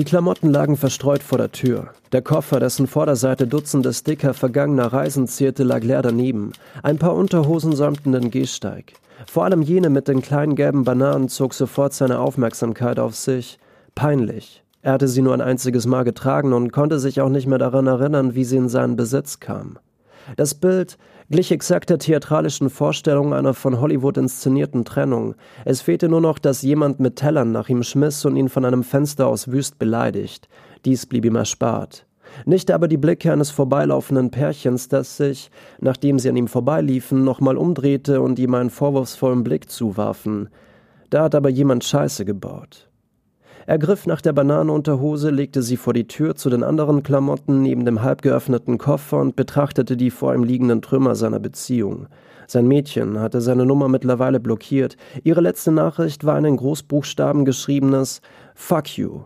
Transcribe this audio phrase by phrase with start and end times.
[0.00, 1.90] Die Klamotten lagen verstreut vor der Tür.
[2.12, 6.52] Der Koffer, dessen Vorderseite Dutzende Sticker vergangener Reisen zierte, lag leer daneben.
[6.82, 8.94] Ein paar Unterhosen säumten den Gehsteig.
[9.26, 13.58] Vor allem jene mit den kleinen gelben Bananen zog sofort seine Aufmerksamkeit auf sich.
[13.94, 14.64] Peinlich.
[14.80, 17.86] Er hatte sie nur ein einziges Mal getragen und konnte sich auch nicht mehr daran
[17.86, 19.78] erinnern, wie sie in seinen Besitz kam.
[20.34, 20.96] Das Bild
[21.30, 25.36] glich exakt der theatralischen Vorstellung einer von Hollywood inszenierten Trennung.
[25.64, 28.82] Es fehlte nur noch, dass jemand mit Tellern nach ihm schmiss und ihn von einem
[28.82, 30.48] Fenster aus wüst beleidigt.
[30.84, 32.04] Dies blieb ihm erspart.
[32.44, 37.56] Nicht aber die Blicke eines vorbeilaufenden Pärchens, das sich, nachdem sie an ihm vorbeiliefen, nochmal
[37.56, 40.48] umdrehte und ihm einen vorwurfsvollen Blick zuwarfen.
[41.10, 42.89] Da hat aber jemand Scheiße gebaut.
[43.66, 47.84] Er griff nach der Bananenunterhose, legte sie vor die Tür zu den anderen Klamotten neben
[47.84, 52.06] dem halb geöffneten Koffer und betrachtete die vor ihm liegenden Trümmer seiner Beziehung.
[52.46, 54.96] Sein Mädchen hatte seine Nummer mittlerweile blockiert.
[55.22, 58.22] Ihre letzte Nachricht war ein in Großbuchstaben geschriebenes
[58.54, 59.20] Fuck you.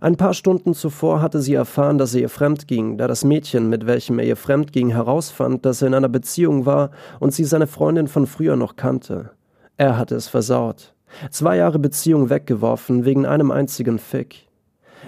[0.00, 3.86] Ein paar Stunden zuvor hatte sie erfahren, dass er ihr fremdging, da das Mädchen, mit
[3.86, 8.06] welchem er ihr fremdging, herausfand, dass er in einer Beziehung war und sie seine Freundin
[8.06, 9.30] von früher noch kannte.
[9.76, 10.94] Er hatte es versaut.
[11.30, 14.48] Zwei Jahre Beziehung weggeworfen wegen einem einzigen Fick.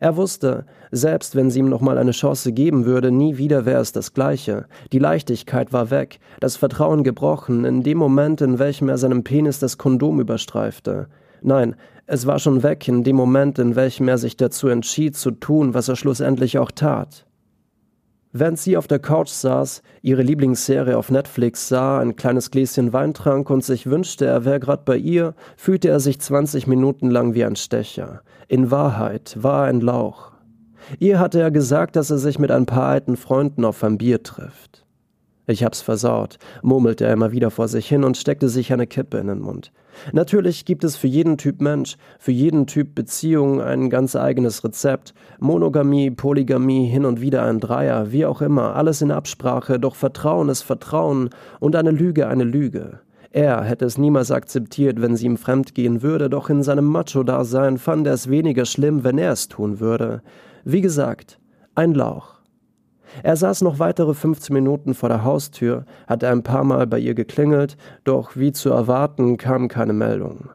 [0.00, 3.92] Er wusste, selbst wenn sie ihm nochmal eine Chance geben würde, nie wieder wäre es
[3.92, 4.66] das Gleiche.
[4.92, 9.58] Die Leichtigkeit war weg, das Vertrauen gebrochen, in dem Moment, in welchem er seinem Penis
[9.58, 11.08] das Kondom überstreifte.
[11.42, 15.30] Nein, es war schon weg in dem Moment, in welchem er sich dazu entschied, zu
[15.32, 17.26] tun, was er schlussendlich auch tat.
[18.38, 23.14] Während sie auf der Couch saß, ihre Lieblingsserie auf Netflix sah, ein kleines Gläschen Wein
[23.14, 27.32] trank und sich wünschte, er wäre gerade bei ihr, fühlte er sich 20 Minuten lang
[27.32, 28.20] wie ein Stecher.
[28.46, 30.32] In Wahrheit war er ein Lauch.
[30.98, 34.22] Ihr hatte er gesagt, dass er sich mit ein paar alten Freunden auf ein Bier
[34.22, 34.85] trifft.
[35.48, 39.18] Ich hab's versaut, murmelte er immer wieder vor sich hin und steckte sich eine Kippe
[39.18, 39.70] in den Mund.
[40.12, 45.14] Natürlich gibt es für jeden Typ Mensch, für jeden Typ Beziehung ein ganz eigenes Rezept.
[45.38, 50.48] Monogamie, Polygamie, hin und wieder ein Dreier, wie auch immer, alles in Absprache, doch Vertrauen
[50.48, 51.30] ist Vertrauen
[51.60, 53.00] und eine Lüge eine Lüge.
[53.30, 58.06] Er hätte es niemals akzeptiert, wenn sie ihm fremdgehen würde, doch in seinem Macho-Dasein fand
[58.06, 60.22] er es weniger schlimm, wenn er es tun würde.
[60.64, 61.38] Wie gesagt,
[61.74, 62.35] ein Lauch.
[63.22, 67.14] Er saß noch weitere 15 Minuten vor der Haustür, hatte ein paar Mal bei ihr
[67.14, 70.50] geklingelt, doch wie zu erwarten kam keine Meldung.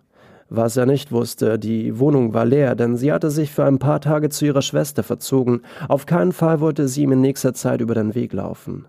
[0.53, 4.01] Was er nicht wusste, die Wohnung war leer, denn sie hatte sich für ein paar
[4.01, 5.61] Tage zu ihrer Schwester verzogen.
[5.87, 8.85] Auf keinen Fall wollte sie ihm in nächster Zeit über den Weg laufen.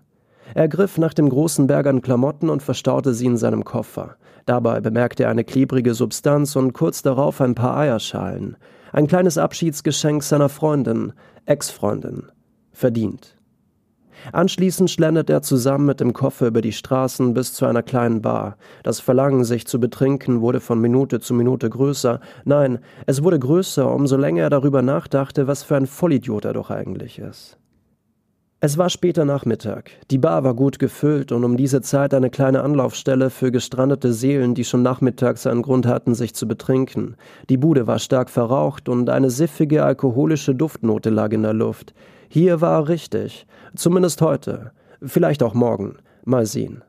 [0.55, 4.17] Er griff nach dem großen Berg an Klamotten und verstaute sie in seinem Koffer.
[4.45, 8.57] Dabei bemerkte er eine klebrige Substanz und kurz darauf ein paar Eierschalen.
[8.91, 11.13] Ein kleines Abschiedsgeschenk seiner Freundin,
[11.45, 12.25] Ex-Freundin.
[12.73, 13.37] Verdient.
[14.31, 18.57] Anschließend schlendert er zusammen mit dem Koffer über die Straßen bis zu einer kleinen Bar.
[18.83, 22.19] Das Verlangen, sich zu betrinken, wurde von Minute zu Minute größer.
[22.45, 26.69] Nein, es wurde größer, umso länger er darüber nachdachte, was für ein Vollidiot er doch
[26.69, 27.57] eigentlich ist.
[28.65, 29.91] Es war später Nachmittag.
[30.09, 34.55] Die Bar war gut gefüllt und um diese Zeit eine kleine Anlaufstelle für gestrandete Seelen,
[34.55, 37.17] die schon nachmittags einen Grund hatten, sich zu betrinken.
[37.49, 41.93] Die Bude war stark verraucht und eine siffige alkoholische Duftnote lag in der Luft.
[42.29, 43.47] Hier war richtig.
[43.75, 44.71] Zumindest heute.
[45.01, 45.97] Vielleicht auch morgen.
[46.23, 46.85] Mal sehen.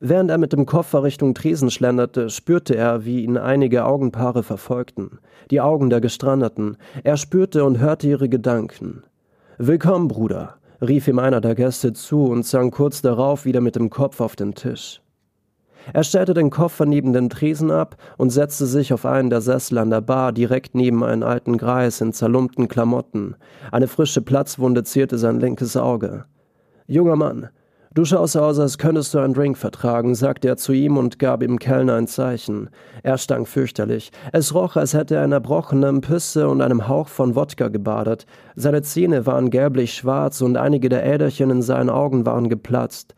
[0.00, 5.18] Während er mit dem Koffer Richtung Tresen schlenderte, spürte er, wie ihn einige Augenpaare verfolgten.
[5.50, 6.78] Die Augen der Gestrandeten.
[7.04, 9.02] Er spürte und hörte ihre Gedanken.
[9.58, 13.90] Willkommen, Bruder, rief ihm einer der Gäste zu und sank kurz darauf wieder mit dem
[13.90, 15.00] Kopf auf den Tisch.
[15.92, 19.78] Er stellte den Koffer neben dem Tresen ab und setzte sich auf einen der Sessel
[19.78, 23.36] an der Bar direkt neben einen alten Greis in zerlumpten Klamotten.
[23.72, 26.26] Eine frische Platzwunde zierte sein linkes Auge.
[26.86, 27.48] Junger Mann,
[27.98, 31.42] du schaust aus, als könntest du einen Drink vertragen, sagte er zu ihm und gab
[31.42, 32.70] ihm Kellner ein Zeichen.
[33.02, 34.12] Er stank fürchterlich.
[34.32, 38.24] Es roch, als hätte er in erbrochenem Pisse und einem Hauch von Wodka gebadet.
[38.54, 43.16] Seine Zähne waren gelblich schwarz und einige der Äderchen in seinen Augen waren geplatzt.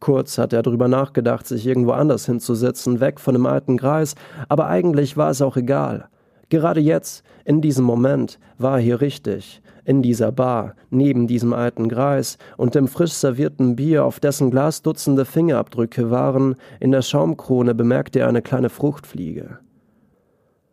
[0.00, 4.14] Kurz hat er darüber nachgedacht, sich irgendwo anders hinzusetzen, weg von dem alten Greis,
[4.48, 6.08] aber eigentlich war es auch egal.
[6.52, 11.88] Gerade jetzt, in diesem Moment, war er hier richtig, in dieser Bar, neben diesem alten
[11.88, 17.74] Greis und dem frisch servierten Bier, auf dessen Glas Dutzende Fingerabdrücke waren, in der Schaumkrone
[17.74, 19.60] bemerkte er eine kleine Fruchtfliege.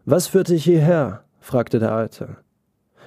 [0.03, 1.23] Was führt dich hierher?
[1.39, 2.35] fragte der Alte.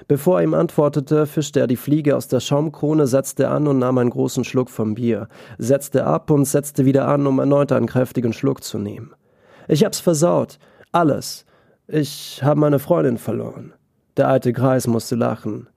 [0.07, 3.99] Bevor er ihm antwortete, fischte er die Fliege aus der Schaumkrone, setzte an und nahm
[3.99, 5.27] einen großen Schluck vom Bier,
[5.59, 9.13] setzte ab und setzte wieder an, um erneut einen kräftigen Schluck zu nehmen.
[9.67, 10.57] Ich hab's versaut.
[10.91, 11.45] Alles.
[11.87, 13.73] Ich habe meine Freundin verloren.
[14.15, 15.67] Der alte Kreis musste lachen.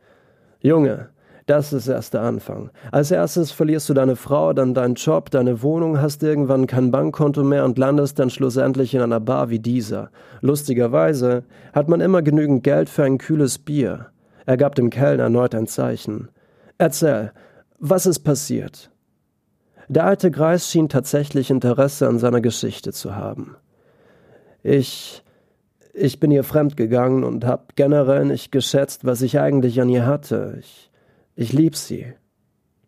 [0.60, 1.08] Junge,
[1.46, 2.70] das ist erst der Anfang.
[2.92, 7.42] Als erstes verlierst du deine Frau, dann deinen Job, deine Wohnung, hast irgendwann kein Bankkonto
[7.42, 10.10] mehr und landest dann schlussendlich in einer Bar wie dieser.
[10.40, 14.06] Lustigerweise hat man immer genügend Geld für ein kühles Bier.
[14.44, 16.28] Er gab dem Kellner erneut ein Zeichen.
[16.78, 17.32] Erzähl,
[17.78, 18.90] was ist passiert?
[19.88, 23.56] Der alte Greis schien tatsächlich Interesse an seiner Geschichte zu haben.
[24.62, 25.22] Ich.
[25.98, 30.58] Ich bin ihr fremdgegangen und hab generell nicht geschätzt, was ich eigentlich an ihr hatte.
[30.60, 30.90] Ich.
[31.34, 32.12] Ich lieb sie.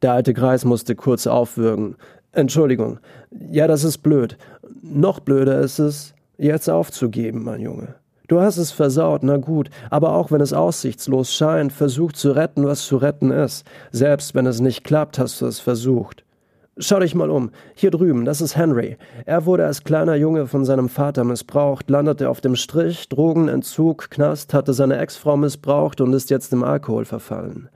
[0.03, 1.97] Der alte Greis musste kurz aufwürgen.
[2.33, 2.99] Entschuldigung.
[3.51, 4.37] Ja, das ist blöd.
[4.83, 7.95] Noch blöder ist es, jetzt aufzugeben, mein Junge.
[8.29, 12.67] Du hast es versaut, na gut, aber auch wenn es aussichtslos scheint, versuch zu retten,
[12.67, 13.67] was zu retten ist.
[13.91, 16.25] Selbst wenn es nicht klappt, hast du es versucht.
[16.81, 17.51] Schau dich mal um.
[17.75, 18.97] Hier drüben, das ist Henry.
[19.27, 24.55] Er wurde als kleiner Junge von seinem Vater missbraucht, landete auf dem Strich, Drogenentzug, Knast,
[24.55, 27.69] hatte seine Ex-Frau missbraucht und ist jetzt im Alkohol verfallen.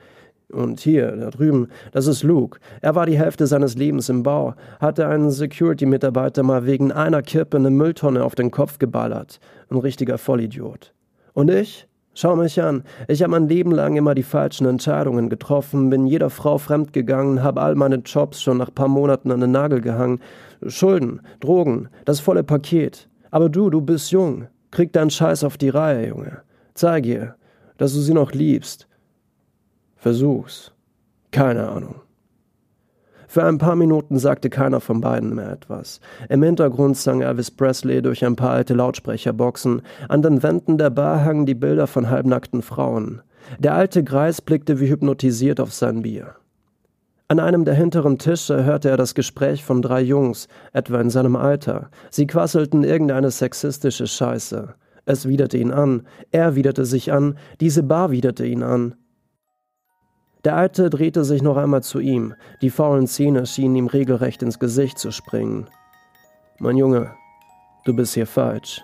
[0.53, 2.61] Und hier, da drüben, das ist Luke.
[2.81, 7.57] Er war die Hälfte seines Lebens im Bau, hatte einen Security-Mitarbeiter mal wegen einer Kippe
[7.57, 9.41] eine Mülltonne auf den Kopf geballert.
[9.69, 10.93] Ein richtiger Vollidiot.
[11.33, 11.89] Und ich?
[12.15, 12.85] Schau mich an.
[13.09, 17.63] Ich habe mein Leben lang immer die falschen Entscheidungen getroffen, bin jeder Frau fremdgegangen, habe
[17.63, 20.21] all meine Jobs schon nach paar Monaten an den Nagel gehangen.
[20.67, 23.09] Schulden, Drogen, das volle Paket.
[23.31, 24.49] Aber du, du bist jung.
[24.71, 26.43] Krieg deinen Scheiß auf die Reihe, Junge.
[26.75, 27.35] Zeig ihr,
[27.79, 28.87] dass du sie noch liebst
[29.97, 30.73] Versuch's.
[31.31, 31.95] Keine Ahnung.
[33.33, 36.01] Für ein paar Minuten sagte keiner von beiden mehr etwas.
[36.29, 39.81] Im Hintergrund sang Elvis Presley durch ein paar alte Lautsprecherboxen.
[40.11, 43.23] An den Wänden der Bar hangen die Bilder von halbnackten Frauen.
[43.59, 46.35] Der alte Greis blickte wie hypnotisiert auf sein Bier.
[47.29, 51.35] An einem der hinteren Tische hörte er das Gespräch von drei Jungs, etwa in seinem
[51.35, 51.89] Alter.
[52.11, 54.75] Sie quasselten irgendeine sexistische Scheiße.
[55.07, 56.03] Es widerte ihn an,
[56.33, 58.95] er widerte sich an, diese Bar widerte ihn an.
[60.45, 64.59] Der Alte drehte sich noch einmal zu ihm, die faulen Zähne schienen ihm regelrecht ins
[64.59, 65.69] Gesicht zu springen.
[66.59, 67.15] Mein Junge,
[67.85, 68.83] du bist hier falsch.